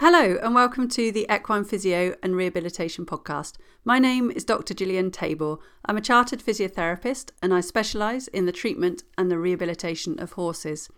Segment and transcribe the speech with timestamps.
[0.00, 3.54] Hello, and welcome to the Equine Physio and Rehabilitation Podcast.
[3.84, 4.72] My name is Dr.
[4.72, 5.56] Gillian Tabor.
[5.86, 10.88] I'm a chartered physiotherapist and I specialise in the treatment and the rehabilitation of horses.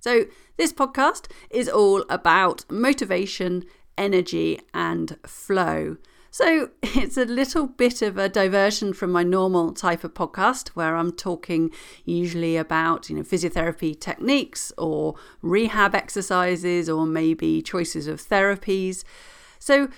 [0.00, 0.24] So,
[0.56, 3.66] this podcast is all about motivation,
[3.98, 5.98] energy, and flow.
[6.30, 10.96] So it's a little bit of a diversion from my normal type of podcast where
[10.96, 11.70] I'm talking
[12.04, 19.04] usually about, you know, physiotherapy techniques or rehab exercises or maybe choices of therapies.
[19.58, 19.88] So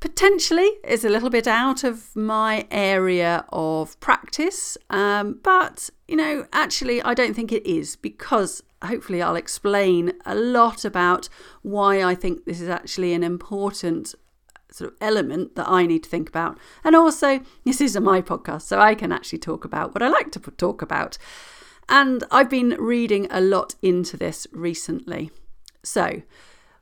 [0.00, 6.46] potentially it's a little bit out of my area of practice, um, but you know,
[6.52, 11.28] actually, I don't think it is because hopefully I'll explain a lot about
[11.62, 14.14] why I think this is actually an important
[14.70, 16.58] sort of element that I need to think about.
[16.84, 20.30] And also, this is my podcast, so I can actually talk about what I like
[20.32, 21.18] to talk about.
[21.88, 25.30] And I've been reading a lot into this recently.
[25.82, 26.22] So,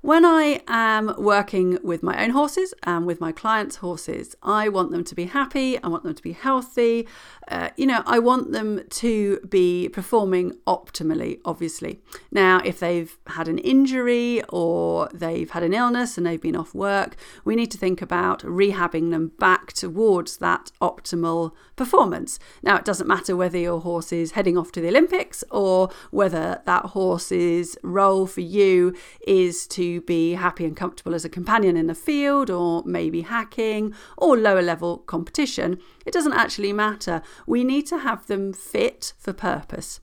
[0.06, 4.92] when I am working with my own horses and with my clients' horses, I want
[4.92, 7.08] them to be happy, I want them to be healthy.
[7.48, 12.00] Uh, you know, I want them to be performing optimally, obviously.
[12.30, 16.72] Now, if they've had an injury or they've had an illness and they've been off
[16.72, 22.38] work, we need to think about rehabbing them back towards that optimal performance.
[22.62, 26.62] Now, it doesn't matter whether your horse is heading off to the Olympics or whether
[26.64, 28.94] that horse's role for you
[29.26, 29.66] is
[30.00, 34.62] be happy and comfortable as a companion in the field or maybe hacking or lower
[34.62, 37.22] level competition, it doesn't actually matter.
[37.46, 40.00] We need to have them fit for purpose.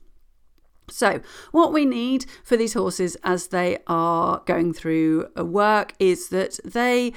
[0.89, 1.21] So,
[1.51, 6.59] what we need for these horses as they are going through a work is that
[6.65, 7.13] they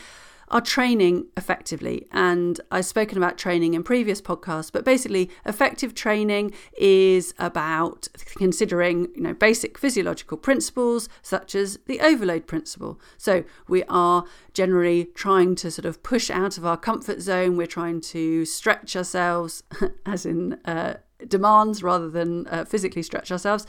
[0.49, 2.07] are training effectively.
[2.13, 9.09] And I've spoken about training in previous podcasts, but basically, effective training is about considering
[9.15, 13.01] you know basic physiological principles such as the overload principle.
[13.17, 17.57] So we are generally trying to sort of push out of our comfort zone.
[17.57, 19.63] We're trying to stretch ourselves,
[20.07, 20.95] as in uh,
[21.27, 23.67] demands, rather than uh, physically stretch ourselves,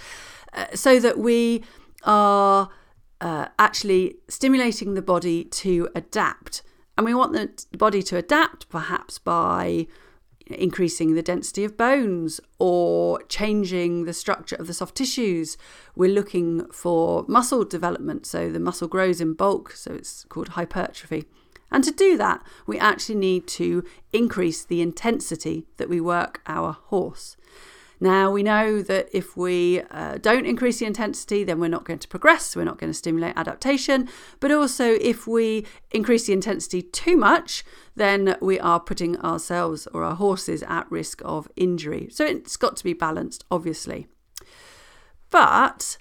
[0.53, 1.63] uh, so that we
[2.03, 2.69] are.
[3.19, 6.61] Uh, actually stimulating the body to adapt
[6.97, 9.87] and we want the body to adapt perhaps by
[10.47, 15.57] increasing the density of bones or changing the structure of the soft tissues.
[15.95, 21.25] We're looking for muscle development, so the muscle grows in bulk, so it's called hypertrophy.
[21.69, 26.77] And to do that, we actually need to increase the intensity that we work our
[26.85, 27.35] horse.
[27.99, 31.99] Now, we know that if we uh, don't increase the intensity, then we're not going
[31.99, 34.07] to progress, we're not going to stimulate adaptation.
[34.39, 37.65] But also, if we increase the intensity too much,
[37.95, 42.07] then we are putting ourselves or our horses at risk of injury.
[42.11, 44.07] So it's got to be balanced, obviously.
[45.29, 45.97] But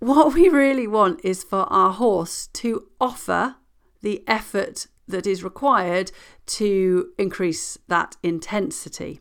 [0.00, 3.56] what we really want is for our horse to offer
[4.02, 6.10] the effort that is required
[6.46, 9.20] to increase that intensity.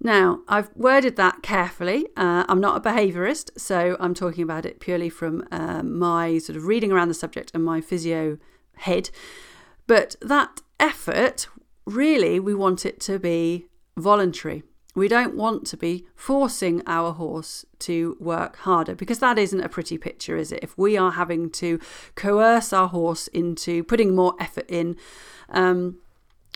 [0.00, 2.06] Now, I've worded that carefully.
[2.16, 6.56] Uh, I'm not a behaviourist, so I'm talking about it purely from uh, my sort
[6.56, 8.38] of reading around the subject and my physio
[8.76, 9.10] head.
[9.86, 11.48] But that effort,
[11.84, 13.66] really, we want it to be
[13.96, 14.62] voluntary.
[14.94, 19.68] We don't want to be forcing our horse to work harder because that isn't a
[19.68, 20.60] pretty picture, is it?
[20.62, 21.78] If we are having to
[22.14, 24.96] coerce our horse into putting more effort in,
[25.50, 25.98] um,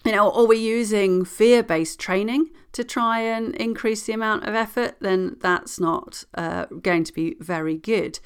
[0.05, 4.55] you know, or we're using fear based training to try and increase the amount of
[4.55, 8.19] effort, then that's not uh, going to be very good.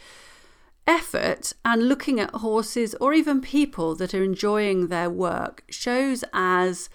[0.87, 6.89] Effort and looking at horses or even people that are enjoying their work shows as,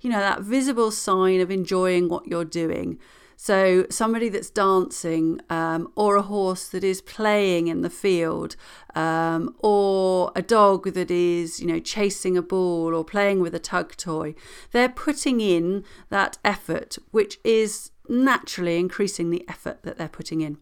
[0.00, 2.98] you know, that visible sign of enjoying what you're doing.
[3.40, 8.56] So, somebody that's dancing, um, or a horse that is playing in the field,
[8.96, 13.60] um, or a dog that is, you know, chasing a ball or playing with a
[13.60, 14.34] tug toy,
[14.72, 20.58] they're putting in that effort, which is naturally increasing the effort that they're putting in.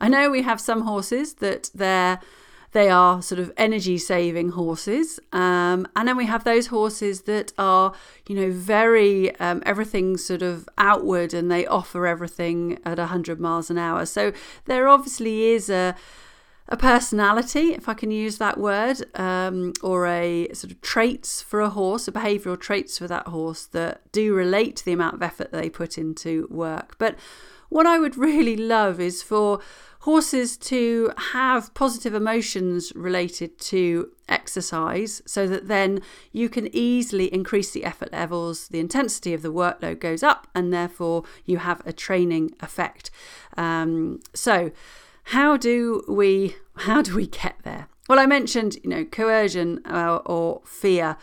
[0.00, 2.20] I know we have some horses that they're
[2.72, 5.18] they are sort of energy saving horses.
[5.32, 7.92] Um, and then we have those horses that are,
[8.28, 13.70] you know, very, um, everything sort of outward and they offer everything at 100 miles
[13.70, 14.06] an hour.
[14.06, 14.32] So
[14.66, 15.96] there obviously is a,
[16.68, 21.60] a personality, if I can use that word, um, or a sort of traits for
[21.60, 25.22] a horse, a behavioural traits for that horse that do relate to the amount of
[25.22, 26.94] effort they put into work.
[26.98, 27.16] But
[27.68, 29.60] what I would really love is for
[30.00, 36.00] horses to have positive emotions related to exercise so that then
[36.32, 40.72] you can easily increase the effort levels, the intensity of the workload goes up, and
[40.72, 43.10] therefore you have a training effect.
[43.58, 44.70] Um, so,
[45.24, 47.88] how do we how do we get there?
[48.08, 51.16] Well, I mentioned, you know, coercion uh, or fear.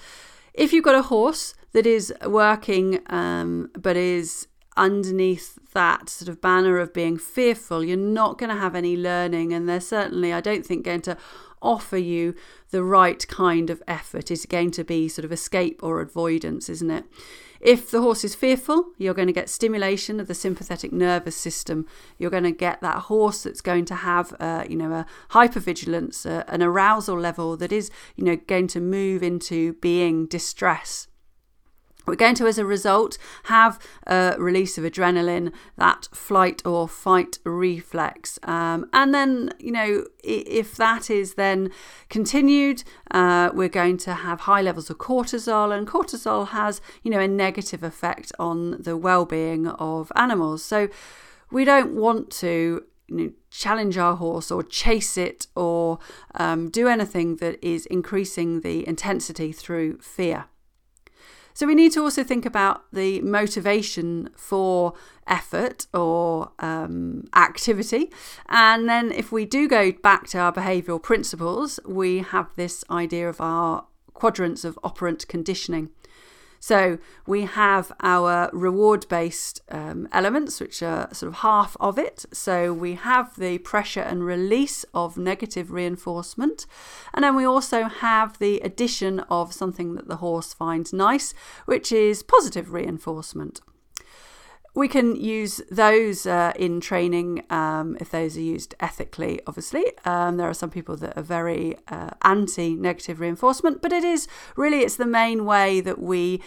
[0.53, 4.47] If you've got a horse that is working um, but is
[4.77, 9.53] underneath that sort of banner of being fearful, you're not going to have any learning.
[9.53, 11.17] And they're certainly, I don't think, going to
[11.61, 12.35] offer you
[12.69, 14.31] the right kind of effort.
[14.31, 17.05] It's going to be sort of escape or avoidance, isn't it?
[17.59, 21.87] If the horse is fearful, you're going to get stimulation of the sympathetic nervous system.
[22.19, 26.29] You're going to get that horse that's going to have, uh, you know, a hypervigilance,
[26.29, 31.07] uh, an arousal level that is, you know, going to move into being distress.
[32.07, 33.77] We're going to, as a result, have
[34.07, 38.39] a release of adrenaline, that flight or fight reflex.
[38.43, 41.69] Um, and then, you know, if that is then
[42.09, 47.19] continued, uh, we're going to have high levels of cortisol, and cortisol has, you know,
[47.19, 50.63] a negative effect on the well being of animals.
[50.63, 50.87] So
[51.51, 55.99] we don't want to you know, challenge our horse or chase it or
[56.35, 60.45] um, do anything that is increasing the intensity through fear.
[61.57, 64.93] So we need to also think about the motivation for
[65.25, 68.11] effort or um, activity.
[68.47, 73.27] And then if we do go back to our behavioural principles, we have this idea
[73.27, 75.89] of our quadrants of operant conditioning.
[76.59, 82.25] So we have our reward based um, elements, which are sort of half of it.
[82.33, 86.65] So we have the pressure and release of negative reinforcement.
[87.13, 91.33] And then we also have the addition of something that the horse finds nice,
[91.65, 93.61] which is positive reinforcement.
[94.77, 99.85] We can use those uh, in training um, if those are used ethically, obviously.
[100.05, 104.27] Um, there are some people that are very uh, anti negative reinforcement, but it is
[104.55, 106.43] really it's the main way that we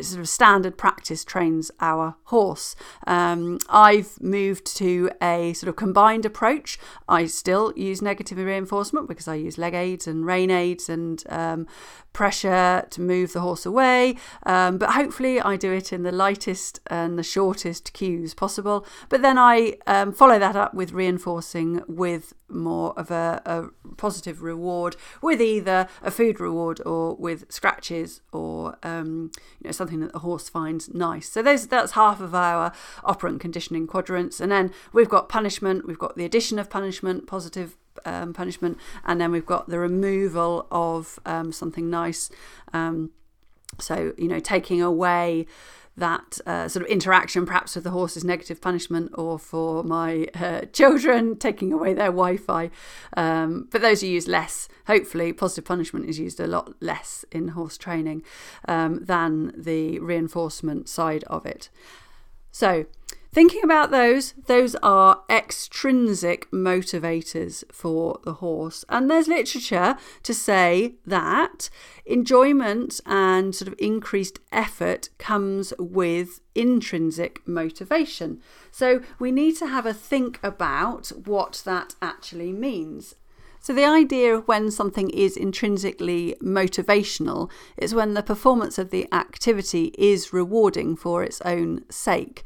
[0.00, 2.74] sort of standard practice trains our horse.
[3.06, 6.78] Um, I've moved to a sort of combined approach.
[7.08, 11.66] I still use negative reinforcement because I use leg aids and rein aids and um,
[12.12, 14.16] pressure to move the horse away.
[14.44, 18.86] Um, but hopefully, I do it in the lightest and the shortest cues possible.
[19.08, 24.42] But then I um, follow that up with reinforcing with more of a, a, positive
[24.42, 29.30] reward with either a food reward or with scratches or um,
[29.60, 31.28] you know something that the horse finds nice.
[31.28, 32.72] So those that's half of our
[33.04, 35.86] operant conditioning quadrants, and then we've got punishment.
[35.86, 40.66] We've got the addition of punishment, positive um, punishment, and then we've got the removal
[40.70, 42.30] of um, something nice.
[42.72, 43.10] Um,
[43.78, 45.46] so you know, taking away
[45.96, 50.62] that uh, sort of interaction, perhaps with the horse's negative punishment, or for my uh,
[50.72, 52.70] children taking away their Wi-Fi.
[53.16, 54.68] Um, but those are used less.
[54.86, 58.22] Hopefully, positive punishment is used a lot less in horse training
[58.66, 61.68] um, than the reinforcement side of it.
[62.50, 62.86] So
[63.34, 68.84] Thinking about those, those are extrinsic motivators for the horse.
[68.90, 71.70] And there's literature to say that
[72.04, 78.42] enjoyment and sort of increased effort comes with intrinsic motivation.
[78.70, 83.14] So we need to have a think about what that actually means.
[83.64, 89.06] So, the idea of when something is intrinsically motivational is when the performance of the
[89.14, 92.42] activity is rewarding for its own sake.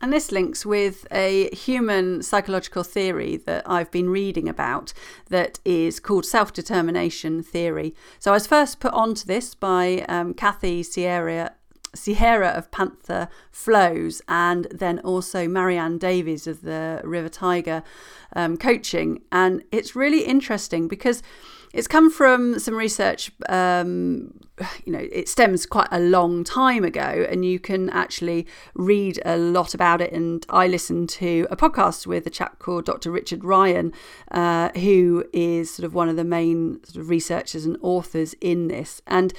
[0.00, 4.92] And this links with a human psychological theory that I've been reading about
[5.28, 7.94] that is called self determination theory.
[8.18, 11.52] So I was first put onto this by um, Kathy Sierra.
[11.94, 17.82] Sierra of Panther Flows, and then also Marianne Davies of the River Tiger
[18.36, 19.22] um, coaching.
[19.32, 21.22] And it's really interesting because
[21.72, 24.32] it's come from some research, um,
[24.84, 29.36] you know, it stems quite a long time ago, and you can actually read a
[29.36, 30.12] lot about it.
[30.12, 33.10] And I listened to a podcast with a chap called Dr.
[33.10, 33.92] Richard Ryan,
[34.30, 38.68] uh, who is sort of one of the main sort of researchers and authors in
[38.68, 39.02] this.
[39.06, 39.32] And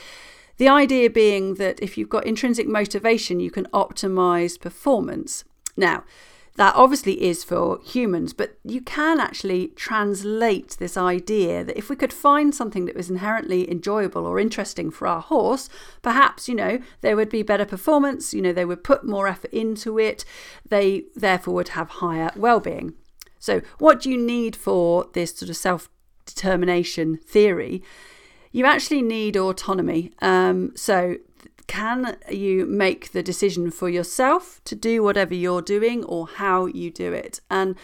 [0.58, 5.46] the idea being that if you've got intrinsic motivation, you can optimize performance.
[5.76, 6.04] Now,
[6.60, 11.96] that obviously is for humans, but you can actually translate this idea that if we
[11.96, 15.70] could find something that was inherently enjoyable or interesting for our horse,
[16.02, 19.54] perhaps, you know, there would be better performance, you know, they would put more effort
[19.54, 20.26] into it,
[20.68, 22.94] they therefore would have higher well-being.
[23.40, 25.90] So, what do you need for this sort of self
[26.26, 27.82] determination theory?
[28.52, 30.12] You actually need autonomy.
[30.22, 31.18] Um, so,
[31.68, 36.90] can you make the decision for yourself to do whatever you're doing or how you
[36.90, 37.42] do it?
[37.50, 37.76] And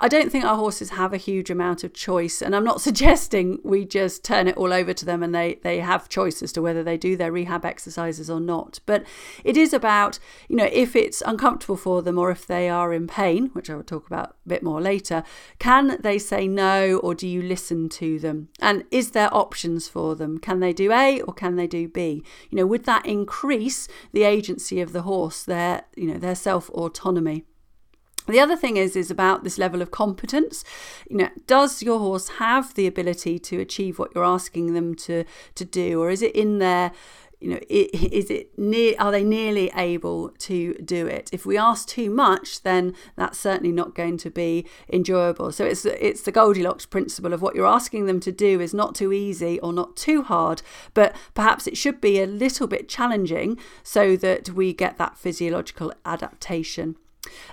[0.00, 3.60] I don't think our horses have a huge amount of choice, and I'm not suggesting
[3.62, 6.62] we just turn it all over to them and they, they have choice as to
[6.62, 8.80] whether they do their rehab exercises or not.
[8.86, 9.04] But
[9.44, 13.06] it is about, you know, if it's uncomfortable for them or if they are in
[13.06, 15.22] pain, which I will talk about a bit more later,
[15.58, 18.48] can they say no or do you listen to them?
[18.60, 20.38] And is there options for them?
[20.38, 22.24] Can they do A or can they do B?
[22.50, 26.68] You know, would that increase the agency of the horse, their, you know, their self
[26.70, 27.44] autonomy?
[28.26, 30.64] The other thing is is about this level of competence.
[31.10, 35.24] You know, does your horse have the ability to achieve what you're asking them to
[35.54, 36.92] to do, or is it in there?
[37.40, 38.94] You know, is it near?
[38.98, 41.28] Are they nearly able to do it?
[41.30, 45.52] If we ask too much, then that's certainly not going to be enjoyable.
[45.52, 48.94] So it's it's the Goldilocks principle of what you're asking them to do is not
[48.94, 50.62] too easy or not too hard,
[50.94, 55.92] but perhaps it should be a little bit challenging so that we get that physiological
[56.06, 56.96] adaptation.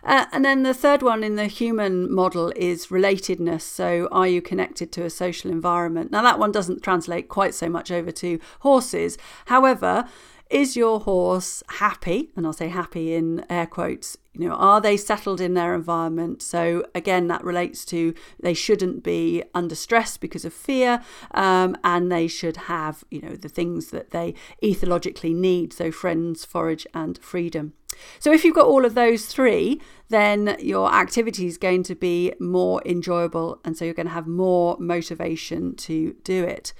[0.03, 3.61] Uh, and then the third one in the human model is relatedness.
[3.61, 6.11] So, are you connected to a social environment?
[6.11, 9.17] Now, that one doesn't translate quite so much over to horses.
[9.45, 10.07] However,
[10.51, 12.29] is your horse happy?
[12.35, 14.17] And I'll say happy in air quotes.
[14.33, 16.41] You know, are they settled in their environment?
[16.41, 22.11] So again, that relates to they shouldn't be under stress because of fear, um, and
[22.11, 25.73] they should have you know the things that they ethologically need.
[25.73, 27.73] So friends, forage, and freedom.
[28.19, 32.33] So if you've got all of those three, then your activity is going to be
[32.39, 36.73] more enjoyable, and so you're going to have more motivation to do it.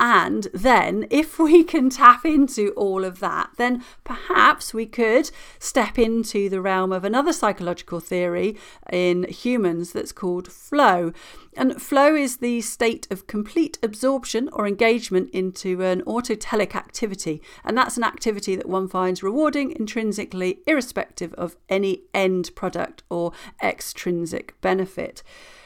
[0.00, 5.98] And then, if we can tap into all of that, then perhaps we could step
[5.98, 8.56] into the realm of another psychological theory
[8.92, 11.12] in humans that's called flow.
[11.56, 17.42] And flow is the state of complete absorption or engagement into an autotelic activity.
[17.64, 23.32] And that's an activity that one finds rewarding intrinsically, irrespective of any end product or
[23.60, 25.24] extrinsic benefit.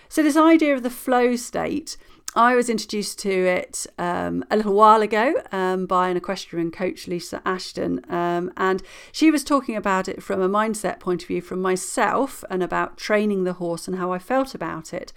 [0.09, 1.99] So, this idea of the flow state
[2.35, 7.07] I was introduced to it um, a little while ago um, by an equestrian coach,
[7.07, 11.43] Lisa Ashton, um, and she was talking about it from a mindset point of view
[11.43, 15.13] from myself and about training the horse and how I felt about it.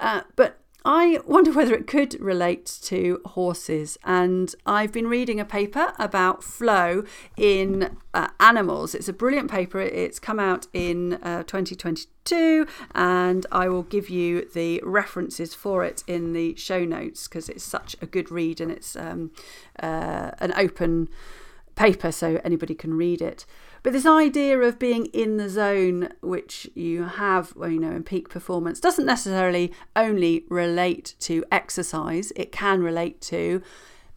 [0.00, 0.58] Uh, but
[0.90, 3.98] I wonder whether it could relate to horses.
[4.04, 7.04] And I've been reading a paper about flow
[7.36, 8.94] in uh, animals.
[8.94, 9.80] It's a brilliant paper.
[9.80, 16.02] It's come out in uh, 2022, and I will give you the references for it
[16.06, 19.32] in the show notes because it's such a good read and it's um,
[19.82, 21.10] uh, an open
[21.76, 23.44] paper so anybody can read it.
[23.82, 28.02] But this idea of being in the zone, which you have, well, you know, in
[28.02, 32.32] peak performance, doesn't necessarily only relate to exercise.
[32.36, 33.62] It can relate to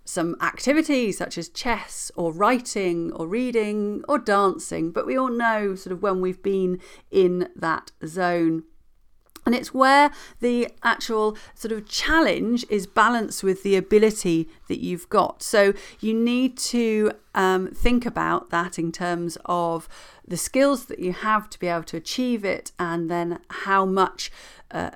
[0.03, 4.91] some activities such as chess or writing or reading or dancing.
[4.91, 6.79] But we all know sort of when we've been
[7.11, 8.63] in that zone.
[9.45, 15.09] And it's where the actual sort of challenge is balanced with the ability that you've
[15.09, 15.41] got.
[15.41, 19.89] So you need to um, think about that in terms of
[20.27, 24.31] the skills that you have to be able to achieve it, and then how much,
[24.69, 24.91] uh,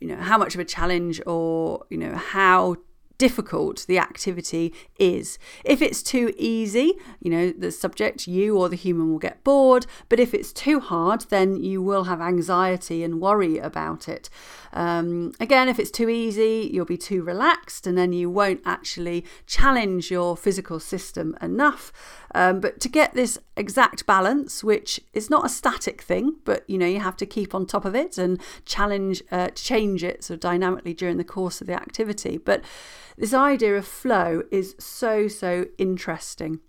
[0.00, 2.76] you know, how much of a challenge or you know how
[3.20, 5.38] difficult the activity is.
[5.62, 9.84] If it's too easy, you know, the subject, you or the human will get bored,
[10.08, 14.30] but if it's too hard, then you will have anxiety and worry about it.
[14.72, 19.26] Um, again, if it's too easy, you'll be too relaxed and then you won't actually
[19.46, 21.92] challenge your physical system enough.
[22.34, 26.78] Um, but to get this exact balance, which is not a static thing, but you
[26.78, 30.36] know, you have to keep on top of it and challenge, uh, change it sort
[30.36, 32.38] of dynamically during the course of the activity.
[32.38, 32.62] But
[33.16, 36.60] this idea of flow is so, so interesting.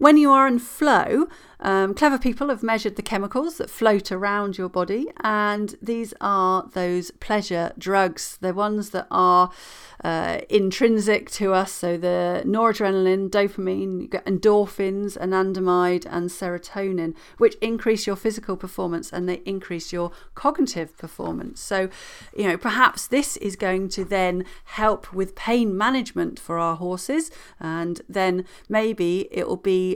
[0.00, 1.28] When you are in flow,
[1.62, 6.66] um, clever people have measured the chemicals that float around your body, and these are
[6.72, 8.38] those pleasure drugs.
[8.40, 9.50] They're ones that are
[10.02, 11.70] uh, intrinsic to us.
[11.70, 19.12] So the noradrenaline, dopamine, you get endorphins, anandamide, and serotonin, which increase your physical performance
[19.12, 21.60] and they increase your cognitive performance.
[21.60, 21.90] So,
[22.34, 27.30] you know, perhaps this is going to then help with pain management for our horses,
[27.60, 29.89] and then maybe it will be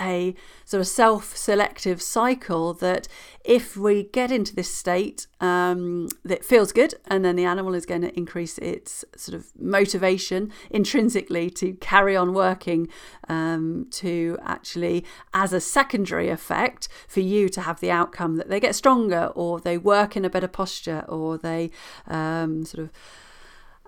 [0.00, 0.34] a
[0.64, 3.08] sort of self selective cycle that
[3.44, 7.86] if we get into this state um, that feels good, and then the animal is
[7.86, 12.88] going to increase its sort of motivation intrinsically to carry on working,
[13.28, 18.60] um, to actually, as a secondary effect, for you to have the outcome that they
[18.60, 21.70] get stronger or they work in a better posture or they
[22.06, 22.92] um, sort of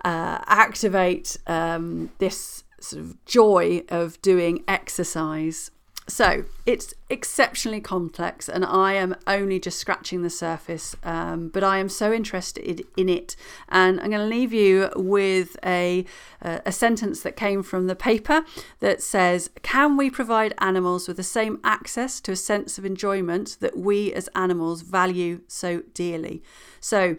[0.05, 5.71] uh, activate um, this sort of joy of doing exercise
[6.09, 10.95] So it's exceptionally complex, and I am only just scratching the surface.
[11.03, 13.35] Um, but I am so interested in it,
[13.69, 16.05] and I'm going to leave you with a
[16.41, 18.43] a sentence that came from the paper
[18.79, 23.57] that says, "Can we provide animals with the same access to a sense of enjoyment
[23.59, 26.41] that we as animals value so dearly?"
[26.79, 27.17] So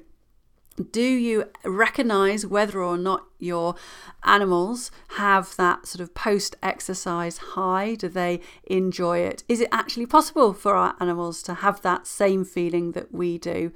[0.90, 3.74] do you recognize whether or not your
[4.24, 7.94] animals have that sort of post exercise high?
[7.94, 9.44] Do they enjoy it?
[9.48, 13.72] Is it actually possible for our animals to have that same feeling that we do?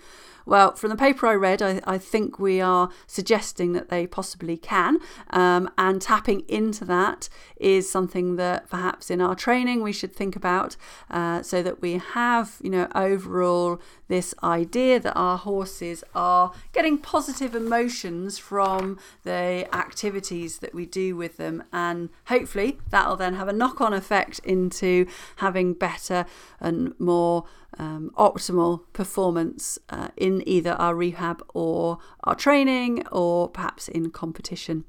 [0.47, 4.57] Well, from the paper I read, I, I think we are suggesting that they possibly
[4.59, 4.99] can.
[5.31, 10.37] Um, and tapping into that is something that perhaps in our training we should think
[10.37, 10.77] about
[11.11, 16.99] uh, so that we have, you know, overall this idea that our horses are getting
[16.99, 21.65] positive emotions from the activities that we do with them.
[21.73, 25.07] And hopefully that'll then have a knock on effect into
[25.37, 26.27] having better
[26.61, 27.45] and more
[27.79, 34.85] um, optimal performance uh, in either our rehab or our training or perhaps in competition.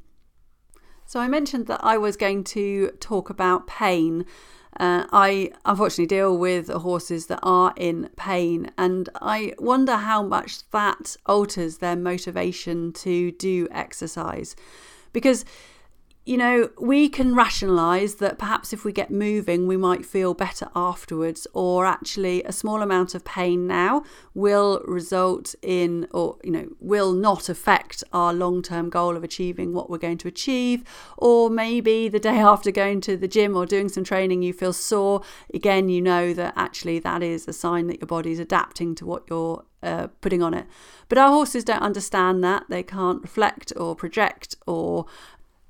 [1.07, 4.25] So, I mentioned that I was going to talk about pain.
[4.77, 10.70] Uh, I unfortunately deal with horses that are in pain, and I wonder how much
[10.72, 14.55] that alters their motivation to do exercise.
[15.13, 15.46] Because
[16.25, 20.70] you know, we can rationalize that perhaps if we get moving, we might feel better
[20.75, 24.03] afterwards, or actually a small amount of pain now
[24.34, 29.72] will result in, or, you know, will not affect our long term goal of achieving
[29.72, 30.84] what we're going to achieve.
[31.15, 34.74] Or maybe the day after going to the gym or doing some training, you feel
[34.74, 35.22] sore.
[35.53, 39.25] Again, you know that actually that is a sign that your body's adapting to what
[39.29, 40.65] you're uh, putting on it.
[41.08, 42.65] But our horses don't understand that.
[42.70, 45.05] They can't reflect or project or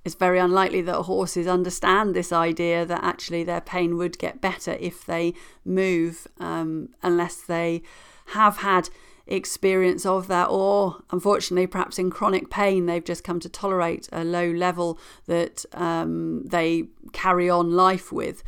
[0.06, 4.78] it's very unlikely that horses understand this idea that actually their pain would get better
[4.80, 5.34] if they
[5.66, 7.82] move, um, unless they
[8.28, 8.90] have had
[9.26, 14.24] experience of that, or unfortunately, perhaps in chronic pain, they've just come to tolerate a
[14.24, 18.44] low level that um, they carry on life with.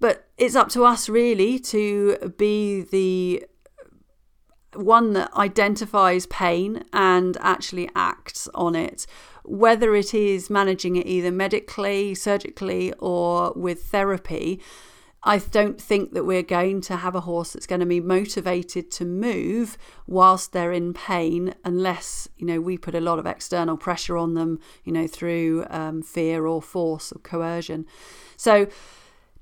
[0.00, 3.44] But it's up to us really to be the
[4.74, 9.06] one that identifies pain and actually acts on it
[9.48, 14.60] whether it is managing it either medically, surgically, or with therapy,
[15.22, 18.90] I don't think that we're going to have a horse that's going to be motivated
[18.92, 23.76] to move whilst they're in pain, unless you know we put a lot of external
[23.76, 27.84] pressure on them, you know, through um, fear or force or coercion.
[28.36, 28.68] So,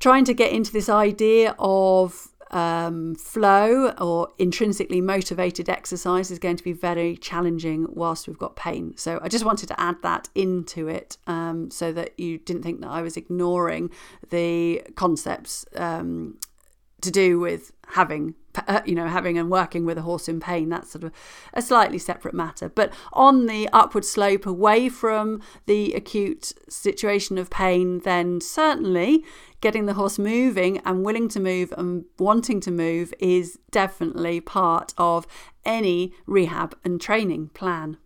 [0.01, 6.57] trying to get into this idea of um, flow or intrinsically motivated exercise is going
[6.57, 8.97] to be very challenging whilst we've got pain.
[8.97, 12.81] So I just wanted to add that into it um, so that you didn't think
[12.81, 13.91] that I was ignoring
[14.31, 16.39] the concepts um,
[17.03, 18.35] to do with having
[18.67, 21.13] uh, you know having and working with a horse in pain that's sort of
[21.53, 27.51] a slightly separate matter but on the upward slope away from the acute situation of
[27.51, 29.23] pain then certainly
[29.67, 34.95] getting the horse moving and willing to move and wanting to move is definitely part
[34.97, 35.27] of
[35.65, 37.97] any rehab and training plan.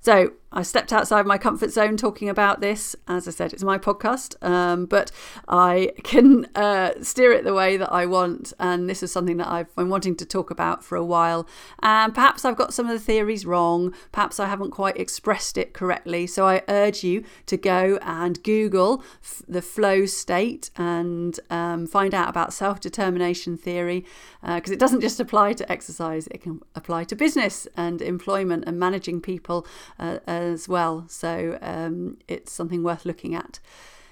[0.00, 2.94] So I stepped outside my comfort zone talking about this.
[3.08, 5.10] As I said, it's my podcast, um, but
[5.48, 8.52] I can uh, steer it the way that I want.
[8.58, 11.46] And this is something that I've been wanting to talk about for a while.
[11.82, 13.92] And perhaps I've got some of the theories wrong.
[14.12, 16.26] Perhaps I haven't quite expressed it correctly.
[16.26, 22.14] So I urge you to go and Google f- the flow state and um, find
[22.14, 24.04] out about self determination theory
[24.42, 28.64] because uh, it doesn't just apply to exercise, it can apply to business and employment
[28.66, 29.66] and managing people
[29.98, 31.06] uh, as well.
[31.08, 33.60] So um, it's something worth looking at.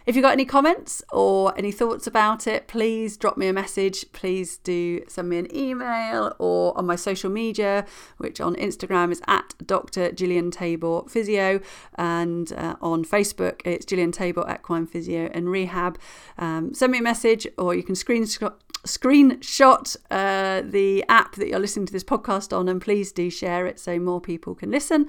[0.07, 4.05] If you've got any comments or any thoughts about it, please drop me a message.
[4.13, 7.87] Please do send me an email or on my social media,
[8.19, 10.13] which on Instagram is at Dr.
[10.13, 11.61] Gillian Tabor Physio,
[11.95, 15.99] and uh, on Facebook it's Gillian Tabor Equine Physio and Rehab.
[16.37, 18.53] Um, send me a message, or you can screenshot
[18.85, 23.67] screenshot uh, the app that you're listening to this podcast on and please do share
[23.67, 25.09] it so more people can listen.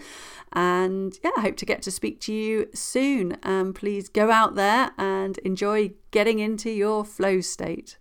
[0.54, 3.38] And yeah, I hope to get to speak to you soon.
[3.44, 7.98] Um, please go out there and enjoy getting into your flow state.